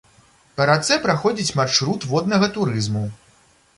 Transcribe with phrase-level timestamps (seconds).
[0.55, 3.05] Па рацэ праходзіць маршрут воднага турызму.